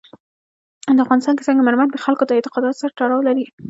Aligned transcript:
په 0.95 1.03
افغانستان 1.05 1.33
کې 1.35 1.45
سنگ 1.47 1.59
مرمر 1.67 1.87
د 1.91 1.97
خلکو 2.05 2.23
د 2.25 2.31
اعتقاداتو 2.37 2.79
سره 2.81 2.95
تړاو 2.99 3.25
لري. 3.27 3.45